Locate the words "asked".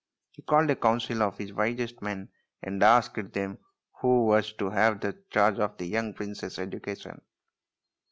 2.81-3.33